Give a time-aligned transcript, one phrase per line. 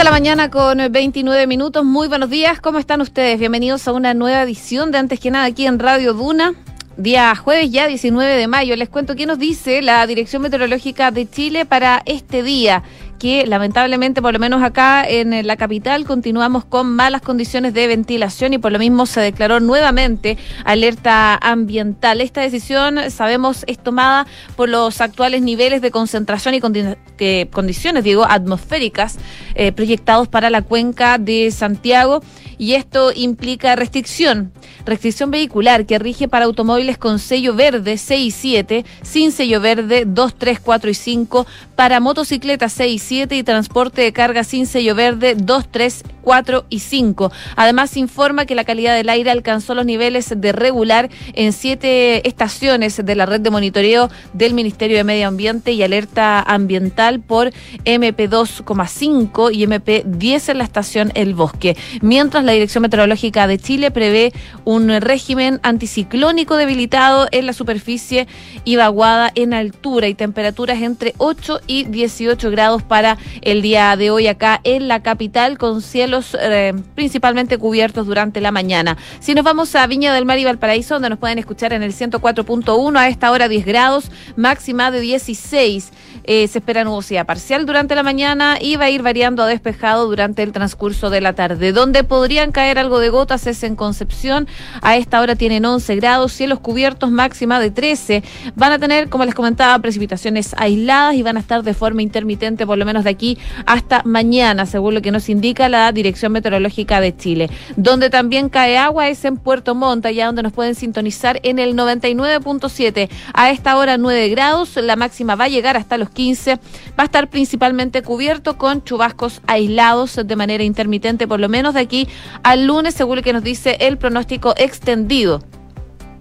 [0.00, 1.84] de la mañana con 29 minutos.
[1.84, 2.58] Muy buenos días.
[2.58, 3.38] ¿Cómo están ustedes?
[3.38, 6.54] Bienvenidos a una nueva edición de Antes que nada aquí en Radio Duna.
[6.96, 8.74] Día jueves ya 19 de mayo.
[8.76, 12.82] Les cuento qué nos dice la Dirección Meteorológica de Chile para este día
[13.20, 18.54] que lamentablemente, por lo menos acá en la capital, continuamos con malas condiciones de ventilación
[18.54, 22.22] y por lo mismo se declaró nuevamente alerta ambiental.
[22.22, 24.26] Esta decisión, sabemos, es tomada
[24.56, 29.18] por los actuales niveles de concentración y condiciones, digo, atmosféricas
[29.54, 32.22] eh, proyectados para la cuenca de Santiago
[32.60, 34.52] y esto implica restricción,
[34.84, 40.04] restricción vehicular que rige para automóviles con sello verde 6 y 7, sin sello verde
[40.06, 44.66] 2, 3, 4 y 5, para motocicletas 6 y 7 y transporte de carga sin
[44.66, 47.32] sello verde 2, 3, 4 y 5.
[47.56, 53.04] Además, informa que la calidad del aire alcanzó los niveles de regular en siete estaciones
[53.04, 57.50] de la red de monitoreo del Ministerio de Medio Ambiente y alerta ambiental por
[57.84, 61.76] MP2,5 y MP10 en la estación El Bosque.
[62.00, 64.32] Mientras la Dirección Meteorológica de Chile prevé
[64.64, 68.28] un régimen anticiclónico debilitado en la superficie
[68.64, 74.12] y vaguada en altura y temperaturas entre 8 y 18 grados para el día de
[74.12, 78.96] hoy acá en la capital con cielos eh, principalmente cubiertos durante la mañana.
[79.20, 81.92] Si nos vamos a Viña del Mar y Valparaíso, donde nos pueden escuchar en el
[81.92, 85.92] 104.1 a esta hora 10 grados, máxima de 16.
[86.32, 90.06] Eh, se espera nubosidad parcial durante la mañana y va a ir variando a despejado
[90.06, 91.72] durante el transcurso de la tarde.
[91.72, 94.46] Donde podrían caer algo de gotas es en Concepción.
[94.80, 98.22] A esta hora tienen 11 grados, cielos cubiertos máxima de 13.
[98.54, 102.64] Van a tener, como les comentaba, precipitaciones aisladas y van a estar de forma intermitente
[102.64, 103.36] por lo menos de aquí
[103.66, 107.50] hasta mañana, según lo que nos indica la Dirección Meteorológica de Chile.
[107.74, 111.74] Donde también cae agua es en Puerto Montt, allá donde nos pueden sintonizar en el
[111.74, 113.10] 99.7.
[113.34, 116.19] A esta hora 9 grados, la máxima va a llegar hasta los 15.
[116.28, 121.80] Va a estar principalmente cubierto con chubascos aislados de manera intermitente, por lo menos de
[121.80, 122.08] aquí
[122.42, 125.42] al lunes, según lo que nos dice el pronóstico extendido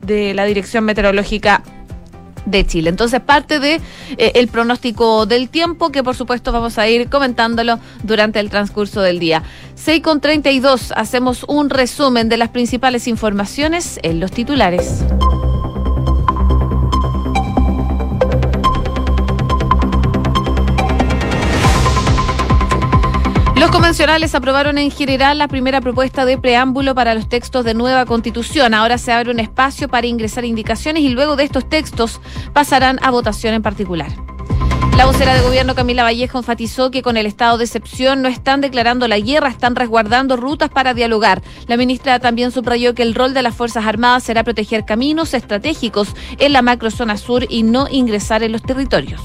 [0.01, 1.63] de la Dirección Meteorológica
[2.45, 2.89] de Chile.
[2.89, 3.81] Entonces, parte de
[4.17, 9.01] eh, el pronóstico del tiempo que por supuesto vamos a ir comentándolo durante el transcurso
[9.01, 9.43] del día.
[9.75, 15.03] 6 con 32 hacemos un resumen de las principales informaciones en los titulares.
[23.59, 28.05] Los convencionales aprobaron en general la primera propuesta de preámbulo para los textos de nueva
[28.05, 28.73] constitución.
[28.73, 32.21] Ahora se abre un espacio para ingresar indicaciones y luego de estos textos
[32.53, 34.11] pasarán a votación en particular.
[34.95, 38.61] La vocera de gobierno Camila Vallejo enfatizó que con el estado de excepción no están
[38.61, 41.41] declarando la guerra, están resguardando rutas para dialogar.
[41.67, 46.15] La ministra también subrayó que el rol de las Fuerzas Armadas será proteger caminos estratégicos
[46.37, 49.21] en la macrozona sur y no ingresar en los territorios.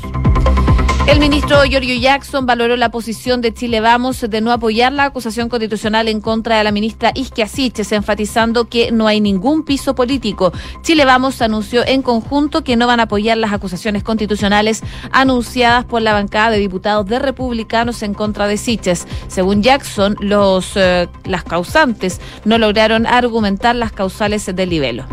[1.06, 5.50] El ministro Giorgio Jackson valoró la posición de Chile Vamos de no apoyar la acusación
[5.50, 10.50] constitucional en contra de la ministra Isquia Siches, enfatizando que no hay ningún piso político.
[10.80, 14.82] Chile Vamos anunció en conjunto que no van a apoyar las acusaciones constitucionales
[15.12, 19.06] anunciadas por la bancada de diputados de republicanos en contra de Siches.
[19.28, 25.06] Según Jackson, los, eh, las causantes no lograron argumentar las causales del libelo.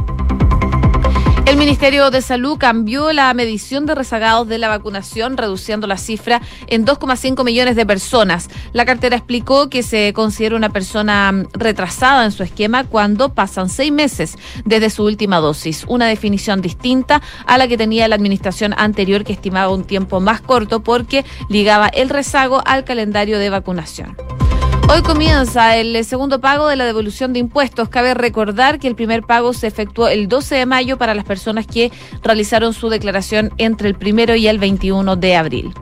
[1.51, 6.41] El Ministerio de Salud cambió la medición de rezagados de la vacunación, reduciendo la cifra
[6.67, 8.47] en 2,5 millones de personas.
[8.71, 13.67] La cartera explicó que se considera una persona mm, retrasada en su esquema cuando pasan
[13.67, 18.73] seis meses desde su última dosis, una definición distinta a la que tenía la administración
[18.77, 24.15] anterior que estimaba un tiempo más corto porque ligaba el rezago al calendario de vacunación.
[24.93, 27.87] Hoy comienza el segundo pago de la devolución de impuestos.
[27.87, 31.65] Cabe recordar que el primer pago se efectuó el 12 de mayo para las personas
[31.65, 35.73] que realizaron su declaración entre el primero y el 21 de abril.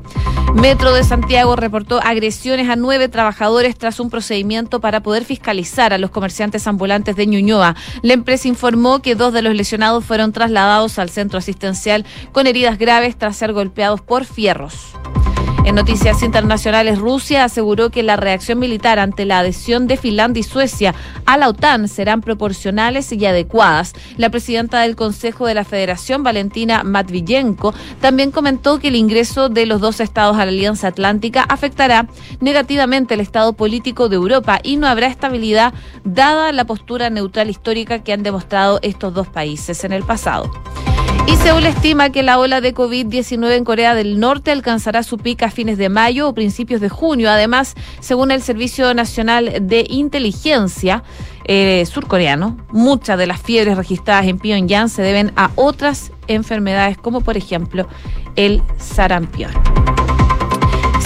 [0.53, 5.98] Metro de Santiago reportó agresiones a nueve trabajadores tras un procedimiento para poder fiscalizar a
[5.98, 7.75] los comerciantes ambulantes de Ñuñoa.
[8.03, 12.78] La empresa informó que dos de los lesionados fueron trasladados al centro asistencial con heridas
[12.78, 14.99] graves tras ser golpeados por fierros.
[15.66, 20.44] En noticias internacionales, Rusia aseguró que la reacción militar ante la adhesión de Finlandia y
[20.44, 20.96] Suecia
[21.26, 23.94] a la OTAN serán proporcionales y adecuadas.
[24.18, 29.66] La presidenta del Consejo de la Federación, Valentina Matviyenko, también comentó que el ingreso de
[29.66, 32.08] los dos estados a la Alianza Atlántica afectará
[32.40, 35.74] negativamente el estado político de Europa y no habrá estabilidad
[36.04, 40.50] dada la postura neutral histórica que han demostrado estos dos países en el pasado.
[41.27, 45.48] Y Seúl estima que la ola de COVID-19 en Corea del Norte alcanzará su pica
[45.48, 47.30] a fines de mayo o principios de junio.
[47.30, 51.04] Además, según el Servicio Nacional de Inteligencia
[51.45, 57.22] eh, surcoreano, muchas de las fiebres registradas en Pyongyang se deben a otras enfermedades, como
[57.22, 57.88] por ejemplo
[58.36, 59.51] el sarampión.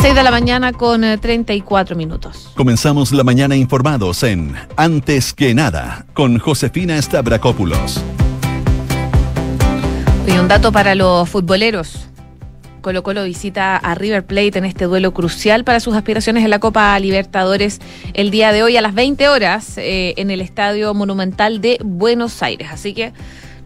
[0.03, 2.51] 6 de la mañana con 34 eh, minutos.
[2.55, 8.03] Comenzamos la mañana informados en Antes que nada con Josefina Stavrakopoulos.
[10.25, 12.07] Y un dato para los futboleros.
[12.81, 16.59] Colo Colo visita a River Plate en este duelo crucial para sus aspiraciones en la
[16.59, 17.79] Copa Libertadores
[18.13, 22.43] el día de hoy a las 20 horas eh, en el Estadio Monumental de Buenos
[22.43, 22.69] Aires.
[22.71, 23.13] Así que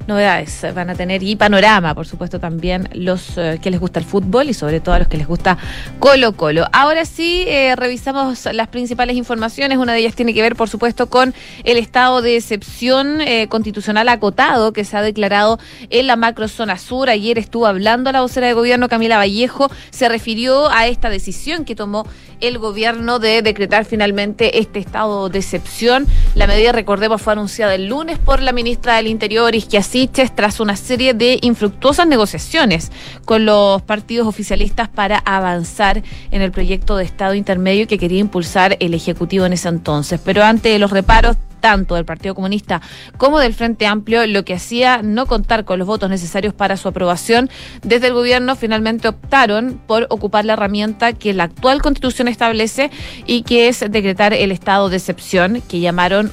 [0.07, 4.05] novedades van a tener y panorama, por supuesto, también los eh, que les gusta el
[4.05, 5.57] fútbol y sobre todo a los que les gusta
[5.99, 6.65] Colo Colo.
[6.71, 9.77] Ahora sí, eh, revisamos las principales informaciones.
[9.77, 11.33] Una de ellas tiene que ver, por supuesto, con
[11.63, 15.59] el estado de excepción eh, constitucional acotado que se ha declarado
[15.89, 17.09] en la macrozona sur.
[17.09, 21.75] Ayer estuvo hablando la vocera de gobierno, Camila Vallejo, se refirió a esta decisión que
[21.75, 22.05] tomó
[22.39, 26.07] el gobierno de decretar finalmente este estado de excepción.
[26.35, 29.55] La medida, recordemos, fue anunciada el lunes por la ministra del Interior,
[30.05, 32.91] Tras una serie de infructuosas negociaciones
[33.25, 38.77] con los partidos oficialistas para avanzar en el proyecto de Estado intermedio que quería impulsar
[38.79, 40.21] el Ejecutivo en ese entonces.
[40.23, 42.79] Pero ante los reparos tanto del Partido Comunista
[43.17, 46.87] como del Frente Amplio, lo que hacía no contar con los votos necesarios para su
[46.87, 47.49] aprobación,
[47.81, 52.91] desde el gobierno finalmente optaron por ocupar la herramienta que la actual constitución establece
[53.25, 56.31] y que es decretar el estado de excepción que llamaron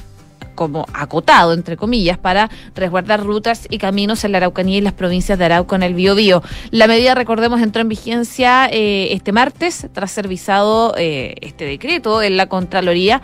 [0.55, 5.37] como acotado, entre comillas, para resguardar rutas y caminos en la Araucanía y las provincias
[5.37, 6.41] de Arauco en el Biobío.
[6.71, 12.21] La medida, recordemos, entró en vigencia eh, este martes tras ser visado eh, este decreto
[12.21, 13.21] en la Contraloría.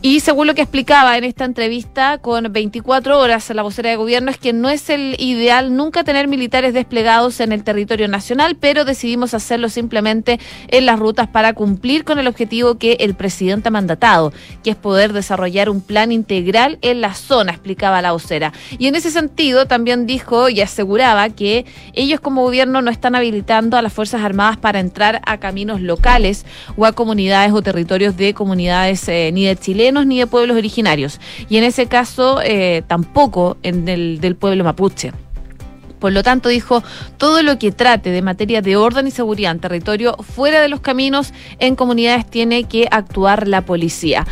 [0.00, 4.30] Y según lo que explicaba en esta entrevista con 24 horas la vocera de gobierno,
[4.30, 8.84] es que no es el ideal nunca tener militares desplegados en el territorio nacional, pero
[8.84, 13.72] decidimos hacerlo simplemente en las rutas para cumplir con el objetivo que el presidente ha
[13.72, 18.52] mandatado, que es poder desarrollar un plan integral en la zona, explicaba la vocera.
[18.78, 23.76] Y en ese sentido también dijo y aseguraba que ellos como gobierno no están habilitando
[23.76, 26.46] a las Fuerzas Armadas para entrar a caminos locales
[26.76, 31.20] o a comunidades o territorios de comunidades eh, ni de Chile ni de pueblos originarios.
[31.48, 35.12] Y en ese caso eh, tampoco en el del pueblo mapuche.
[35.98, 36.82] Por lo tanto, dijo,
[37.16, 40.80] todo lo que trate de materia de orden y seguridad en territorio fuera de los
[40.80, 44.26] caminos en comunidades tiene que actuar la policía.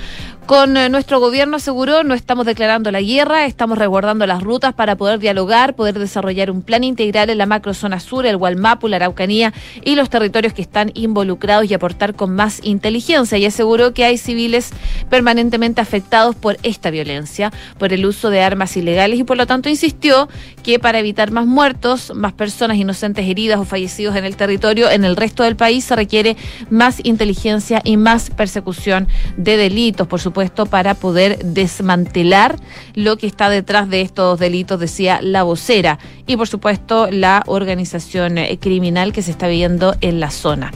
[0.47, 4.95] Con eh, nuestro gobierno aseguró, no estamos declarando la guerra, estamos resguardando las rutas para
[4.95, 9.53] poder dialogar, poder desarrollar un plan integral en la macrozona sur, el Gualmapu, la Araucanía
[9.83, 13.39] y los territorios que están involucrados y aportar con más inteligencia.
[13.39, 14.71] Y aseguró que hay civiles
[15.11, 19.69] permanentemente afectados por esta violencia, por el uso de armas ilegales y por lo tanto
[19.69, 20.29] insistió
[20.63, 25.05] que para evitar más muertos, más personas inocentes heridas o fallecidos en el territorio, en
[25.05, 26.37] el resto del país se requiere
[26.71, 30.07] más inteligencia y más persecución de delitos.
[30.07, 32.57] Por supuesto, puesto para poder desmantelar
[32.93, 38.37] lo que está detrás de estos delitos, decía la vocera, y por supuesto la organización
[38.37, 40.73] eh, criminal que se está viendo en la zona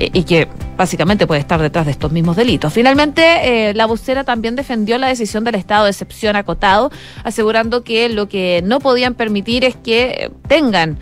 [0.00, 2.72] eh, y que básicamente puede estar detrás de estos mismos delitos.
[2.72, 6.90] Finalmente, eh, la vocera también defendió la decisión del estado de excepción acotado,
[7.22, 10.98] asegurando que lo que no podían permitir es que tengan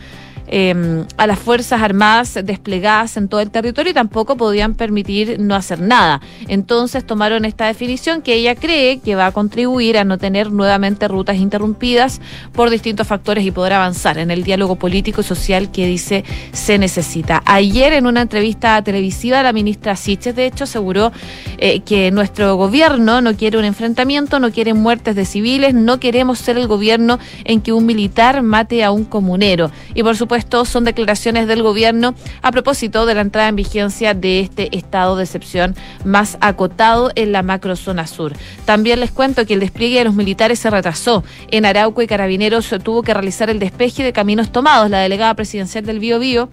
[0.57, 5.57] Em, a las Fuerzas Armadas desplegadas en todo el territorio y tampoco podían permitir no
[5.57, 6.21] hacer nada.
[6.47, 11.09] Entonces tomaron esta definición que ella cree que va a contribuir a no tener nuevamente
[11.09, 12.21] rutas interrumpidas
[12.53, 16.23] por distintos factores y poder avanzar en el diálogo político y social que dice
[16.53, 17.43] se necesita.
[17.47, 21.11] Ayer en una entrevista televisiva la ministra Siches de hecho aseguró
[21.59, 26.39] eh, que nuestro gobierno no quiere un enfrentamiento, no quiere muertes de civiles, no queremos
[26.39, 29.73] ser el gobierno en que un militar mate a un comunero.
[29.95, 34.13] Y por supuesto esto son declaraciones del gobierno a propósito de la entrada en vigencia
[34.13, 35.75] de este estado de excepción
[36.05, 38.35] más acotado en la macrozona sur.
[38.67, 41.25] También les cuento que el despliegue de los militares se retrasó.
[41.51, 44.91] En Arauco y Carabineros tuvo que realizar el despeje de caminos tomados.
[44.91, 46.51] La delegada presidencial del Bío Bío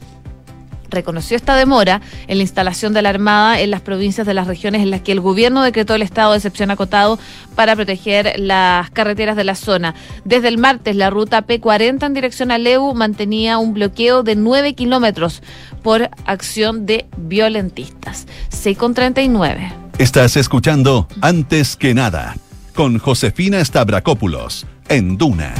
[0.91, 4.81] reconoció esta demora en la instalación de la Armada en las provincias de las regiones
[4.81, 7.17] en las que el gobierno decretó el estado de excepción acotado
[7.55, 9.95] para proteger las carreteras de la zona.
[10.25, 14.75] Desde el martes, la ruta P40 en dirección a Leu mantenía un bloqueo de 9
[14.75, 15.41] kilómetros
[15.81, 18.27] por acción de violentistas.
[18.51, 19.73] 6,39.
[19.97, 22.35] Estás escuchando Antes que nada
[22.73, 25.53] con Josefina Stavrakopoulos en Duna.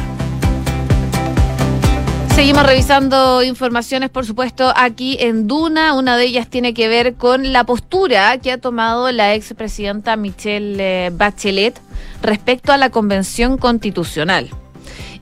[2.36, 5.94] Seguimos revisando informaciones, por supuesto, aquí en Duna.
[5.94, 10.78] Una de ellas tiene que ver con la postura que ha tomado la expresidenta Michelle
[10.80, 11.80] eh, Bachelet
[12.22, 14.50] respecto a la Convención Constitucional.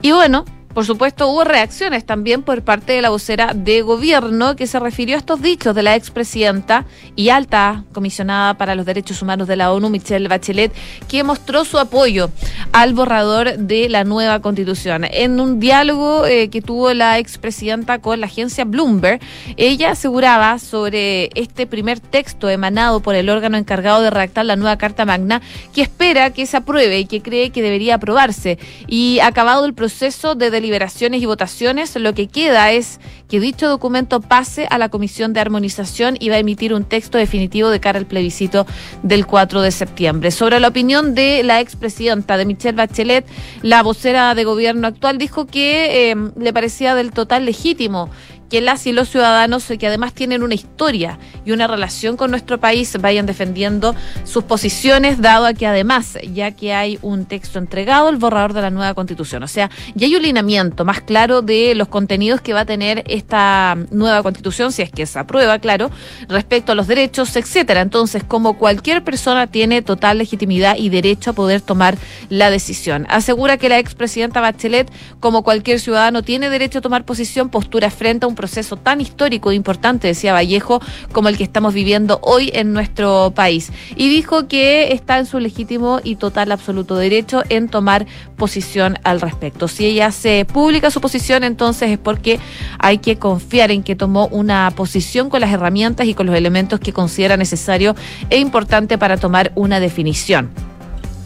[0.01, 4.67] Y bueno, Por supuesto, hubo reacciones también por parte de la vocera de gobierno que
[4.67, 6.85] se refirió a estos dichos de la expresidenta
[7.15, 10.71] y alta comisionada para los derechos humanos de la ONU, Michelle Bachelet,
[11.07, 12.29] que mostró su apoyo
[12.71, 15.05] al borrador de la nueva constitución.
[15.09, 19.19] En un diálogo eh, que tuvo la expresidenta con la agencia Bloomberg,
[19.57, 24.77] ella aseguraba sobre este primer texto emanado por el órgano encargado de redactar la nueva
[24.77, 25.41] Carta Magna,
[25.73, 28.59] que espera que se apruebe y que cree que debería aprobarse.
[28.87, 32.99] Y acabado el proceso de deliberaciones y votaciones, lo que queda es
[33.29, 37.17] que dicho documento pase a la Comisión de Armonización y va a emitir un texto
[37.17, 38.65] definitivo de cara al plebiscito
[39.01, 40.31] del 4 de septiembre.
[40.31, 43.25] Sobre la opinión de la expresidenta de Michelle Bachelet,
[43.61, 48.09] la vocera de gobierno actual dijo que eh, le parecía del total legítimo
[48.49, 52.59] que las y los ciudadanos que además tienen una historia y una relación con nuestro
[52.59, 58.09] país vayan defendiendo sus posiciones, dado a que además, ya que hay un texto entregado,
[58.09, 59.43] el borrador de la nueva constitución.
[59.43, 63.03] O sea, ya hay un lineamiento más claro de los contenidos que va a tener
[63.07, 65.91] esta nueva constitución, si es que se aprueba, claro,
[66.27, 67.81] respecto a los derechos, etcétera.
[67.81, 71.97] Entonces, como cualquier persona tiene total legitimidad y derecho a poder tomar
[72.29, 73.05] la decisión.
[73.09, 78.25] Asegura que la expresidenta Bachelet, como cualquier ciudadano, tiene derecho a tomar posición, postura frente
[78.25, 80.79] a un proceso tan histórico e importante, decía Vallejo,
[81.11, 83.69] como el que estamos viviendo hoy en nuestro país.
[83.97, 88.05] Y dijo que está en su legítimo y total absoluto derecho en tomar
[88.37, 89.67] posición al respecto.
[89.67, 92.39] Si ella hace pública su posición, entonces es porque
[92.77, 96.79] hay que confiar en que tomó una posición con las herramientas y con los elementos
[96.79, 97.93] que considera necesario
[98.29, 100.68] e importante para tomar una definición.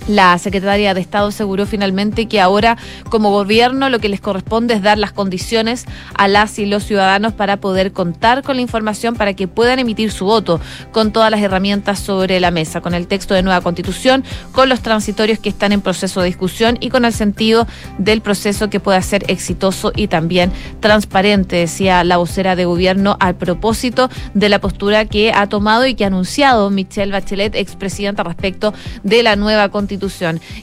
[0.08, 2.78] La secretaria de Estado aseguró finalmente que ahora,
[3.10, 7.32] como gobierno, lo que les corresponde es dar las condiciones a las y los ciudadanos
[7.32, 10.60] para poder contar con la información para que puedan emitir su voto
[10.92, 14.82] con todas las herramientas sobre la mesa, con el texto de nueva constitución, con los
[14.82, 17.66] transitorios que están en proceso de discusión y con el sentido
[17.98, 23.36] del proceso que pueda ser exitoso y también transparente, decía la vocera de gobierno al
[23.36, 28.74] propósito de la postura que ha tomado y que ha anunciado Michelle Bachelet, expresidenta, respecto
[29.04, 29.93] de la nueva constitución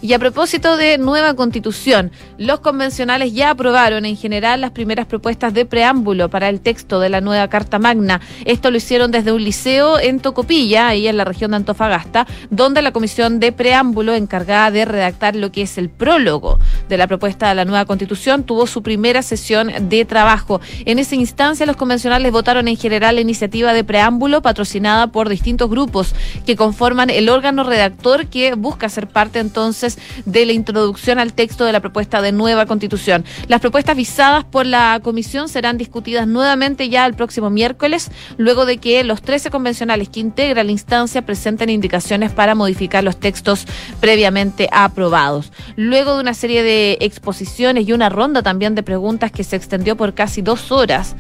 [0.02, 5.54] y a propósito de nueva constitución, los convencionales ya aprobaron en general las primeras propuestas
[5.54, 8.20] de preámbulo para el texto de la nueva Carta Magna.
[8.44, 12.82] Esto lo hicieron desde un liceo en Tocopilla, ahí en la región de Antofagasta, donde
[12.82, 16.58] la comisión de preámbulo encargada de redactar lo que es el prólogo
[16.88, 20.60] de la propuesta de la nueva constitución tuvo su primera sesión de trabajo.
[20.86, 25.70] En esa instancia, los convencionales votaron en general la iniciativa de preámbulo patrocinada por distintos
[25.70, 26.14] grupos
[26.46, 31.34] que conforman el órgano redactor que busca ser parte parte entonces de la introducción al
[31.34, 33.22] texto de la propuesta de nueva constitución.
[33.48, 38.78] Las propuestas visadas por la comisión serán discutidas nuevamente ya el próximo miércoles, luego de
[38.78, 43.66] que los 13 convencionales que integran la instancia presenten indicaciones para modificar los textos
[44.00, 45.52] previamente aprobados.
[45.76, 49.98] Luego de una serie de exposiciones y una ronda también de preguntas que se extendió
[49.98, 51.14] por casi dos horas,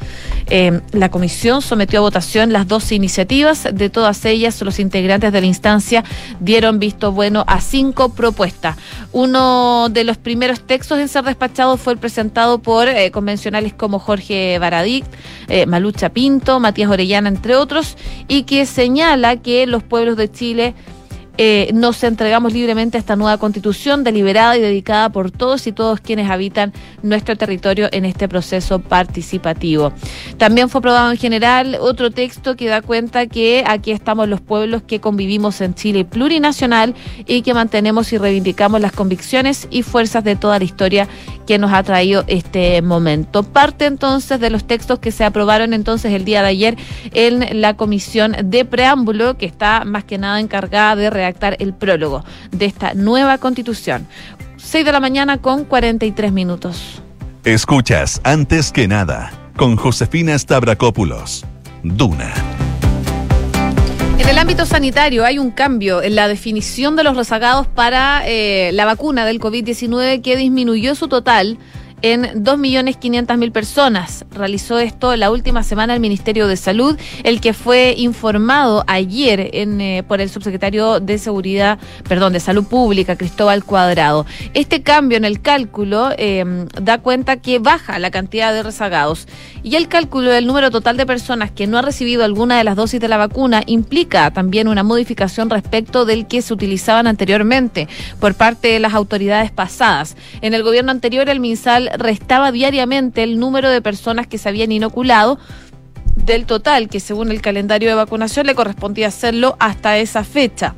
[0.48, 3.68] eh, la comisión sometió a votación las 12 iniciativas.
[3.70, 6.02] De todas ellas, los integrantes de la instancia
[6.40, 8.76] dieron visto bueno a cinco propuestas.
[9.12, 13.98] Uno de los primeros textos en ser despachado fue el presentado por eh, convencionales como
[13.98, 15.04] Jorge Baradic,
[15.48, 17.96] eh, Malucha Pinto, Matías Orellana, entre otros,
[18.28, 20.74] y que señala que los pueblos de Chile
[21.38, 26.00] eh, nos entregamos libremente a esta nueva constitución deliberada y dedicada por todos y todos
[26.00, 26.72] quienes habitan
[27.02, 29.92] nuestro territorio en este proceso participativo.
[30.36, 34.82] También fue aprobado en general otro texto que da cuenta que aquí estamos los pueblos
[34.82, 36.94] que convivimos en Chile plurinacional
[37.26, 41.08] y que mantenemos y reivindicamos las convicciones y fuerzas de toda la historia
[41.46, 43.42] que nos ha traído este momento.
[43.42, 46.76] Parte entonces de los textos que se aprobaron entonces el día de ayer
[47.12, 52.24] en la comisión de preámbulo que está más que nada encargada de reaccionar el prólogo
[52.50, 54.06] de esta nueva constitución.
[54.56, 57.02] 6 de la mañana con 43 minutos.
[57.44, 61.44] Escuchas antes que nada con Josefina Stavrakopoulos.
[61.82, 62.32] Duna.
[64.18, 68.70] En el ámbito sanitario hay un cambio en la definición de los rezagados para eh,
[68.74, 71.58] la vacuna del COVID-19 que disminuyó su total
[72.02, 74.24] en 2.500.000 personas.
[74.30, 79.80] Realizó esto la última semana el Ministerio de Salud, el que fue informado ayer en,
[79.80, 81.78] eh, por el subsecretario de Seguridad,
[82.08, 84.26] perdón, de Salud Pública, Cristóbal Cuadrado.
[84.54, 86.44] Este cambio en el cálculo eh,
[86.80, 89.26] da cuenta que baja la cantidad de rezagados
[89.62, 92.76] y el cálculo del número total de personas que no ha recibido alguna de las
[92.76, 97.88] dosis de la vacuna implica también una modificación respecto del que se utilizaban anteriormente
[98.18, 100.16] por parte de las autoridades pasadas.
[100.40, 104.72] En el gobierno anterior, el MinSal restaba diariamente el número de personas que se habían
[104.72, 105.38] inoculado
[106.16, 110.74] del total, que según el calendario de vacunación le correspondía hacerlo hasta esa fecha.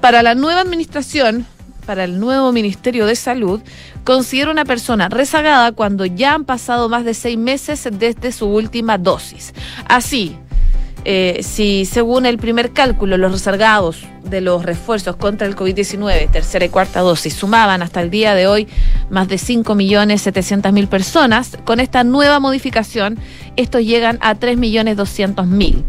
[0.00, 1.46] Para la nueva administración,
[1.90, 3.60] para el nuevo Ministerio de Salud
[4.04, 8.96] considera una persona rezagada cuando ya han pasado más de seis meses desde su última
[8.96, 9.52] dosis.
[9.88, 10.36] Así,
[11.04, 16.64] eh, si según el primer cálculo los rezagados de los refuerzos contra el COVID-19, tercera
[16.64, 18.68] y cuarta dosis, sumaban hasta el día de hoy
[19.10, 23.18] más de 5.700.000 personas, con esta nueva modificación
[23.56, 25.82] estos llegan a 3.200.000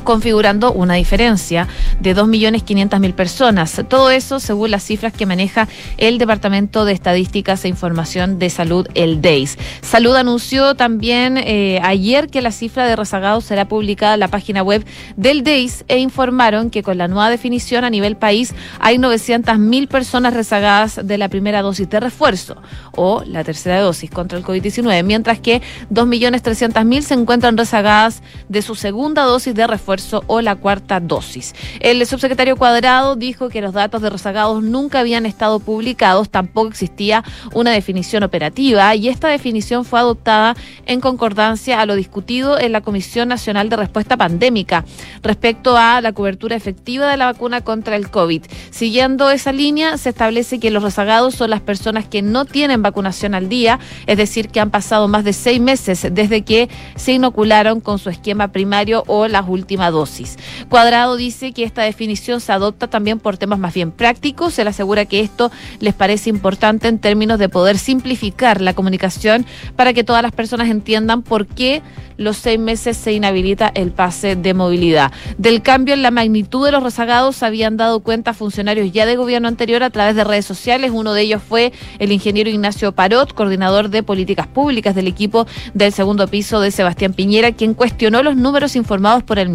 [0.00, 1.68] configurando una diferencia
[2.00, 3.82] de 2.500.000 personas.
[3.88, 8.86] Todo eso según las cifras que maneja el Departamento de Estadísticas e Información de Salud,
[8.94, 9.58] el DEIS.
[9.82, 14.62] Salud anunció también eh, ayer que la cifra de rezagados será publicada en la página
[14.62, 14.84] web
[15.16, 20.34] del DEIS e informaron que con la nueva definición a nivel país hay 900.000 personas
[20.34, 22.56] rezagadas de la primera dosis de refuerzo
[22.92, 25.60] o la tercera dosis contra el COVID-19, mientras que
[25.92, 29.89] 2.300.000 se encuentran rezagadas de su segunda dosis de refuerzo
[30.26, 31.54] o la cuarta dosis.
[31.80, 37.24] El subsecretario Cuadrado dijo que los datos de rezagados nunca habían estado publicados, tampoco existía
[37.54, 40.54] una definición operativa y esta definición fue adoptada
[40.86, 44.84] en concordancia a lo discutido en la Comisión Nacional de Respuesta Pandémica
[45.22, 48.44] respecto a la cobertura efectiva de la vacuna contra el COVID.
[48.70, 53.34] Siguiendo esa línea, se establece que los rezagados son las personas que no tienen vacunación
[53.34, 57.80] al día, es decir, que han pasado más de seis meses desde que se inocularon
[57.80, 60.36] con su esquema primario o las últimas dosis.
[60.68, 64.58] Cuadrado dice que esta definición se adopta también por temas más bien prácticos.
[64.58, 69.46] Le asegura que esto les parece importante en términos de poder simplificar la comunicación
[69.76, 71.82] para que todas las personas entiendan por qué
[72.18, 75.10] los seis meses se inhabilita el pase de movilidad.
[75.38, 79.48] Del cambio en la magnitud de los rezagados habían dado cuenta funcionarios ya de gobierno
[79.48, 80.90] anterior a través de redes sociales.
[80.92, 85.94] Uno de ellos fue el ingeniero Ignacio Parot, coordinador de políticas públicas del equipo del
[85.94, 89.48] segundo piso de Sebastián Piñera, quien cuestionó los números informados por el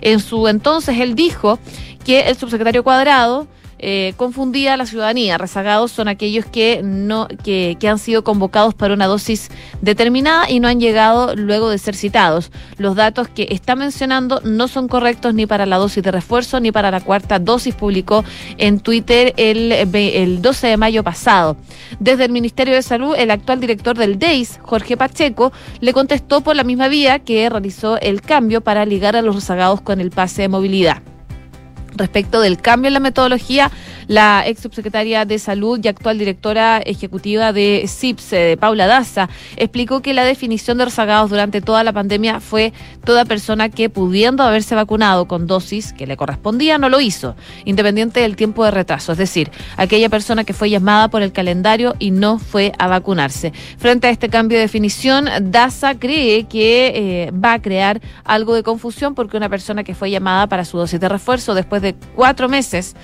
[0.00, 1.58] En su entonces él dijo
[2.04, 3.46] que el subsecretario Cuadrado
[3.86, 5.36] eh, confundida a la ciudadanía.
[5.36, 9.50] Rezagados son aquellos que no que, que han sido convocados para una dosis
[9.82, 12.50] determinada y no han llegado luego de ser citados.
[12.78, 16.72] Los datos que está mencionando no son correctos ni para la dosis de refuerzo ni
[16.72, 18.24] para la cuarta dosis, publicó
[18.56, 21.56] en Twitter el, el 12 de mayo pasado.
[22.00, 26.56] Desde el Ministerio de Salud, el actual director del DEIS, Jorge Pacheco, le contestó por
[26.56, 30.42] la misma vía que realizó el cambio para ligar a los rezagados con el pase
[30.42, 31.02] de movilidad.
[31.96, 33.70] Respecto del cambio en la metodología,
[34.08, 40.02] la ex subsecretaria de Salud y actual directora ejecutiva de CIPS, de Paula Daza, explicó
[40.02, 42.72] que la definición de rezagados durante toda la pandemia fue
[43.04, 48.20] toda persona que, pudiendo haberse vacunado con dosis que le correspondía, no lo hizo, independiente
[48.20, 49.12] del tiempo de retraso.
[49.12, 53.52] Es decir, aquella persona que fue llamada por el calendario y no fue a vacunarse.
[53.78, 58.62] Frente a este cambio de definición, Daza cree que eh, va a crear algo de
[58.62, 62.48] confusión porque una persona que fue llamada para su dosis de refuerzo después de cuatro
[62.48, 62.94] meses,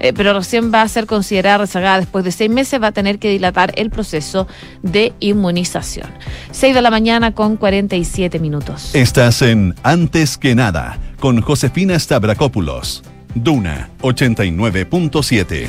[0.00, 3.18] eh, pero recién va a ser considerada rezagada después de seis meses, va a tener
[3.18, 4.48] que dilatar el proceso
[4.82, 6.10] de inmunización.
[6.50, 8.94] Seis de la mañana con 47 minutos.
[8.94, 13.02] Estás en Antes que nada con Josefina Stavrakopoulos.
[13.34, 15.68] Duna 89.7.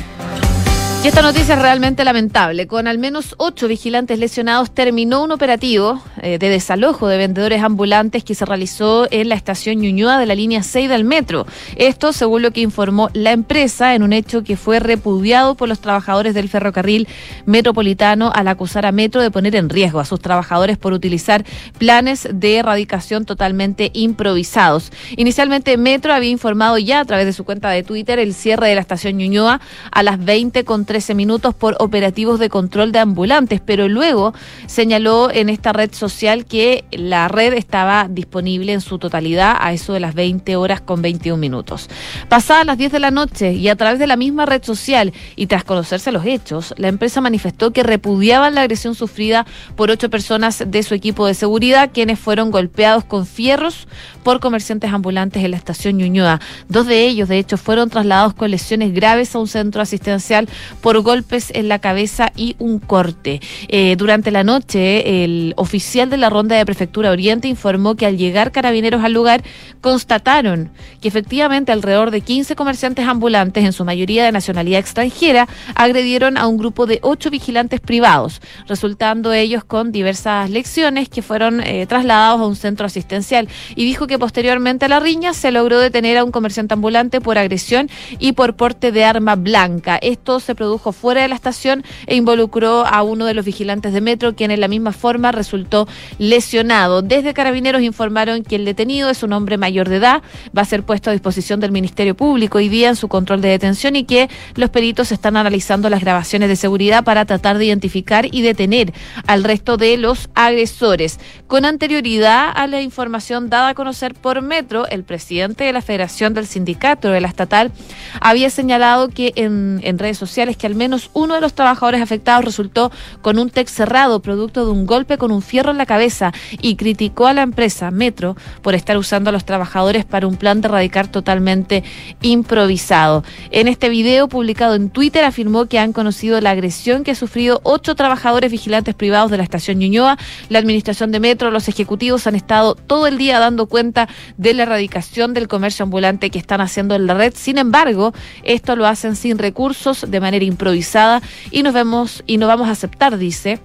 [1.04, 2.66] Y esta noticia es realmente lamentable.
[2.66, 8.34] Con al menos ocho vigilantes lesionados terminó un operativo de desalojo de vendedores ambulantes que
[8.34, 11.46] se realizó en la estación Ñuñoa de la línea 6 del metro.
[11.76, 15.80] Esto según lo que informó la empresa en un hecho que fue repudiado por los
[15.80, 17.06] trabajadores del ferrocarril
[17.44, 21.44] metropolitano al acusar a Metro de poner en riesgo a sus trabajadores por utilizar
[21.78, 24.90] planes de erradicación totalmente improvisados.
[25.16, 28.74] Inicialmente Metro había informado ya a través de su cuenta de Twitter el cierre de
[28.74, 29.60] la estación Ñuñoa
[29.92, 34.34] a las 20 con 13 minutos por operativos de control de ambulantes, pero luego
[34.66, 36.15] señaló en esta red social
[36.48, 41.02] que la red estaba disponible en su totalidad a eso de las 20 horas con
[41.02, 41.90] 21 minutos.
[42.30, 45.46] Pasadas las 10 de la noche y a través de la misma red social y
[45.46, 50.64] tras conocerse los hechos, la empresa manifestó que repudiaban la agresión sufrida por ocho personas
[50.66, 53.86] de su equipo de seguridad, quienes fueron golpeados con fierros
[54.22, 56.40] por comerciantes ambulantes en la estación Ñuñoa.
[56.68, 60.48] Dos de ellos, de hecho, fueron trasladados con lesiones graves a un centro asistencial
[60.80, 63.40] por golpes en la cabeza y un corte.
[63.68, 68.18] Eh, durante la noche, el oficial de la ronda de Prefectura Oriente informó que al
[68.18, 69.42] llegar carabineros al lugar,
[69.80, 76.36] constataron que efectivamente alrededor de 15 comerciantes ambulantes, en su mayoría de nacionalidad extranjera, agredieron
[76.36, 81.86] a un grupo de ocho vigilantes privados, resultando ellos con diversas lecciones que fueron eh,
[81.86, 83.48] trasladados a un centro asistencial.
[83.74, 87.38] Y dijo que posteriormente a la riña se logró detener a un comerciante ambulante por
[87.38, 87.88] agresión
[88.18, 89.98] y por porte de arma blanca.
[90.02, 93.92] Esto se produjo produjo fuera de la estación e involucró a uno de los vigilantes
[93.92, 95.85] de metro, quien en la misma forma resultó
[96.18, 97.02] lesionado.
[97.02, 100.22] Desde Carabineros informaron que el detenido es un hombre mayor de edad,
[100.56, 103.48] va a ser puesto a disposición del Ministerio Público hoy día en su control de
[103.48, 108.26] detención y que los peritos están analizando las grabaciones de seguridad para tratar de identificar
[108.30, 108.92] y detener
[109.26, 111.18] al resto de los agresores.
[111.46, 116.34] Con anterioridad a la información dada a conocer por Metro, el presidente de la Federación
[116.34, 117.72] del Sindicato de la Estatal
[118.20, 122.44] había señalado que en, en redes sociales que al menos uno de los trabajadores afectados
[122.44, 122.90] resultó
[123.22, 127.26] con un text cerrado producto de un golpe con un fierro la cabeza y criticó
[127.26, 131.08] a la empresa Metro por estar usando a los trabajadores para un plan de erradicar
[131.08, 131.84] totalmente
[132.22, 133.24] improvisado.
[133.50, 137.60] En este video publicado en Twitter afirmó que han conocido la agresión que ha sufrido
[137.62, 140.18] ocho trabajadores vigilantes privados de la estación Ñuñoa.
[140.48, 144.64] La administración de Metro, los ejecutivos han estado todo el día dando cuenta de la
[144.64, 147.32] erradicación del comercio ambulante que están haciendo en la red.
[147.36, 148.12] Sin embargo,
[148.42, 152.72] esto lo hacen sin recursos, de manera improvisada y nos vemos y no vamos a
[152.72, 153.60] aceptar, dice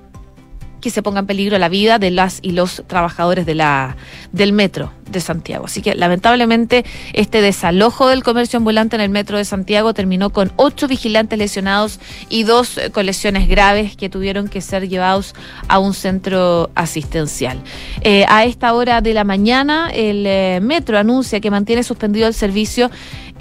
[0.82, 3.96] que se ponga en peligro la vida de las y los trabajadores de la,
[4.32, 5.66] del metro de Santiago.
[5.66, 10.52] Así que lamentablemente este desalojo del comercio ambulante en el metro de Santiago terminó con
[10.56, 15.36] ocho vigilantes lesionados y dos eh, con lesiones graves que tuvieron que ser llevados
[15.68, 17.62] a un centro asistencial.
[18.02, 22.34] Eh, a esta hora de la mañana el eh, metro anuncia que mantiene suspendido el
[22.34, 22.90] servicio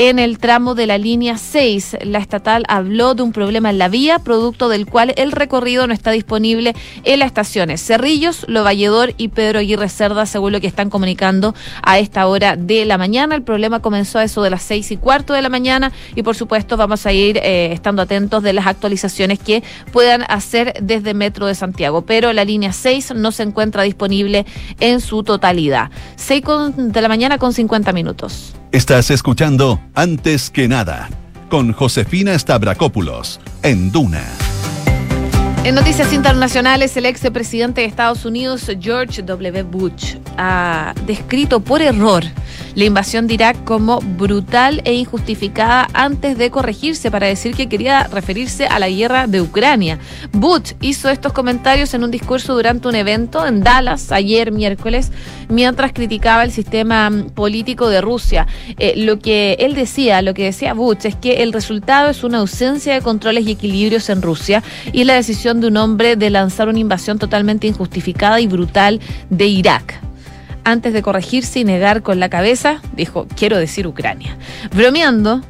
[0.00, 1.98] en el tramo de la línea 6.
[2.05, 5.92] La estatal habló de un problema en la vía, producto del cual el recorrido no
[5.92, 6.74] está disponible
[7.05, 11.55] en las estaciones Cerrillos, Lo Valledor y Pedro Aguirre Cerda, según lo que están comunicando
[11.83, 13.35] a esta hora de la mañana.
[13.35, 16.35] El problema comenzó a eso de las seis y cuarto de la mañana y por
[16.37, 19.62] supuesto vamos a ir eh, estando atentos de las actualizaciones que
[19.93, 22.07] puedan hacer desde Metro de Santiago.
[22.07, 24.47] Pero la línea 6 no se encuentra disponible
[24.81, 25.90] en su totalidad.
[26.16, 26.43] 6
[26.77, 28.55] de la mañana con 50 minutos.
[28.73, 31.11] Estás escuchando Antes que nada
[31.51, 34.50] con Josefina Stavrakopoulos en Duna.
[35.62, 39.62] En noticias internacionales, el ex presidente de Estados Unidos, George W.
[39.64, 42.25] Bush, ha descrito por error
[42.74, 48.04] la invasión de Irak como brutal e injustificada antes de corregirse para decir que quería
[48.04, 49.98] referirse a la guerra de Ucrania.
[50.33, 55.11] Bush hizo estos comentarios en un discurso durante un evento en Dallas ayer miércoles,
[55.48, 58.46] mientras criticaba el sistema político de Rusia.
[58.78, 62.38] Eh, lo que él decía, lo que decía Bush, es que el resultado es una
[62.38, 66.68] ausencia de controles y equilibrios en Rusia y la decisión de un hombre de lanzar
[66.68, 70.10] una invasión totalmente injustificada y brutal de Irak
[70.64, 74.37] antes de corregirse y negar con la cabeza, dijo, quiero decir Ucrania.
[74.75, 75.42] Bromeando,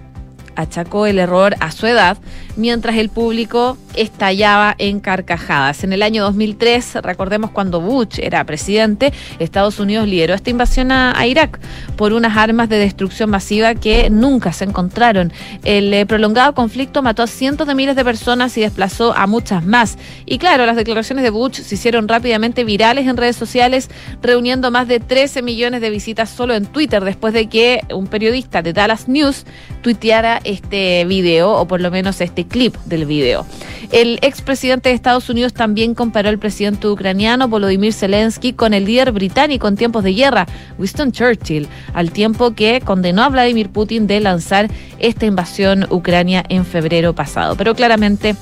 [0.57, 2.19] achacó el error a su edad,
[2.57, 5.85] mientras el público estallaba en carcajadas.
[5.85, 11.15] En el año 2003, recordemos cuando Bush era presidente, Estados Unidos lideró esta invasión a,
[11.27, 11.61] Irak
[11.97, 15.33] por unas armas de destrucción masiva que nunca se encontraron.
[15.65, 19.65] El eh, prolongado conflicto mató a cientos de miles de personas y desplazó a muchas
[19.65, 19.99] más.
[20.27, 23.91] Y claro, las declaraciones de Bush se hicieron rápidamente virales en redes sociales,
[24.23, 28.63] reuniendo más de 13 millones de visitas solo en Twitter, después de que un periodista
[28.63, 29.45] de Dallas News
[29.81, 33.47] tuiteara este video, o por lo menos este clip del video.
[33.93, 39.11] El expresidente de Estados Unidos también comparó al presidente ucraniano Volodymyr Zelensky con el líder
[39.11, 40.47] británico en tiempos de guerra,
[40.79, 46.64] Winston Churchill, al tiempo que condenó a Vladimir Putin de lanzar esta invasión ucrania en
[46.64, 47.57] febrero pasado.
[47.57, 48.37] Pero claramente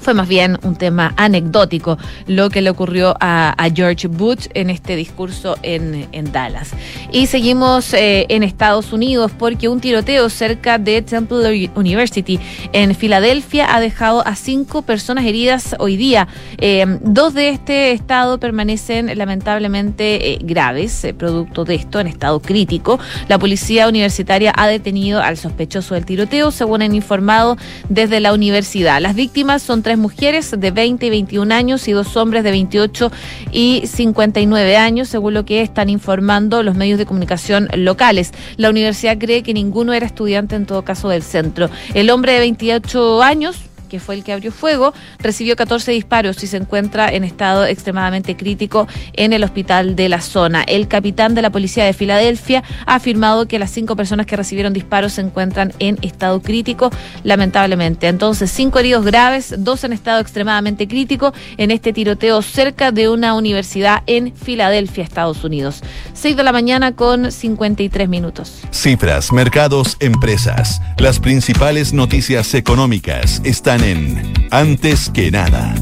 [0.00, 4.96] fue más bien un tema anecdótico lo que le ocurrió a, George Bush en este
[4.96, 6.70] discurso en, Dallas.
[7.12, 12.40] Y seguimos eh, en Estados Unidos porque un tiroteo cerca de Temple University
[12.72, 16.28] en Filadelfia ha dejado a cinco personas heridas hoy día.
[16.58, 22.98] Eh, dos de este estado permanecen lamentablemente eh, graves, producto de esto, en estado crítico.
[23.28, 27.56] La policía universitaria ha detenido al sospechoso del tiroteo, según han informado
[27.88, 29.00] desde la universidad.
[29.00, 33.10] Las víctimas son tres mujeres de 20 y 21 años y dos hombres de 28
[33.52, 38.32] y 59 años, según lo que están informando los medios de comunicación locales.
[38.58, 41.70] La universidad cree que ninguno era estudiante en todo caso del centro.
[41.94, 43.56] El hombre de 28 años
[43.88, 48.36] que fue el que abrió fuego, recibió 14 disparos y se encuentra en estado extremadamente
[48.36, 50.62] crítico en el hospital de la zona.
[50.62, 54.72] El capitán de la policía de Filadelfia ha afirmado que las cinco personas que recibieron
[54.72, 56.90] disparos se encuentran en estado crítico,
[57.24, 58.08] lamentablemente.
[58.08, 63.34] Entonces, cinco heridos graves, dos en estado extremadamente crítico en este tiroteo cerca de una
[63.34, 65.82] universidad en Filadelfia, Estados Unidos.
[66.14, 68.60] 6 de la mañana con 53 minutos.
[68.72, 70.80] Cifras, mercados, empresas.
[70.98, 73.77] Las principales noticias económicas están
[74.50, 75.74] Antes que nada.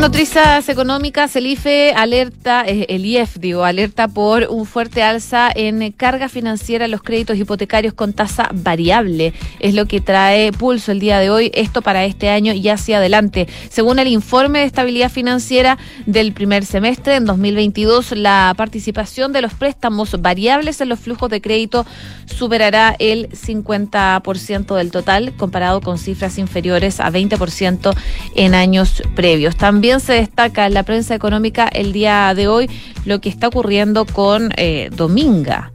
[0.00, 5.92] Noticias económicas, el IFE alerta, eh, el IEF, digo, alerta por un fuerte alza en
[5.92, 9.34] carga financiera en los créditos hipotecarios con tasa variable.
[9.58, 12.96] Es lo que trae pulso el día de hoy, esto para este año y hacia
[12.96, 13.46] adelante.
[13.68, 19.52] Según el informe de estabilidad financiera del primer semestre, en 2022, la participación de los
[19.52, 21.84] préstamos variables en los flujos de crédito
[22.24, 27.94] superará el 50% del total, comparado con cifras inferiores a 20%
[28.34, 29.56] en años previos.
[29.56, 32.70] También se destaca en la prensa económica el día de hoy
[33.04, 35.72] lo que está ocurriendo con eh, Dominga.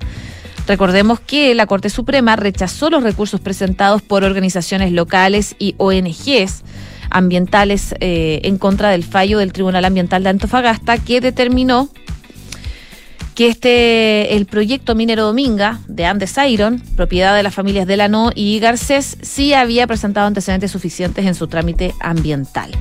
[0.67, 6.63] Recordemos que la Corte Suprema rechazó los recursos presentados por organizaciones locales y ONGs
[7.10, 11.89] ambientales eh, en contra del fallo del Tribunal Ambiental de Antofagasta que determinó
[13.36, 18.60] que este el proyecto minero Dominga de Andes Iron, propiedad de las familias Delano y
[18.60, 22.71] Garcés, sí había presentado antecedentes suficientes en su trámite ambiental.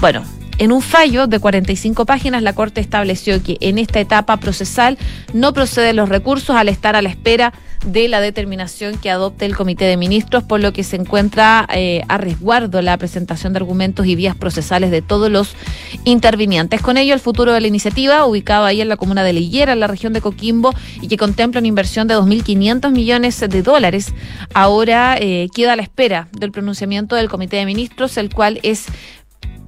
[0.00, 0.24] Bueno,
[0.62, 4.96] en un fallo de 45 páginas, la Corte estableció que en esta etapa procesal
[5.34, 7.52] no proceden los recursos al estar a la espera
[7.84, 12.02] de la determinación que adopte el Comité de Ministros, por lo que se encuentra eh,
[12.06, 15.56] a resguardo la presentación de argumentos y vías procesales de todos los
[16.04, 16.80] intervinientes.
[16.80, 19.80] Con ello, el futuro de la iniciativa, ubicado ahí en la comuna de Liguera, en
[19.80, 24.14] la región de Coquimbo, y que contempla una inversión de 2.500 millones de dólares,
[24.54, 28.86] ahora eh, queda a la espera del pronunciamiento del Comité de Ministros, el cual es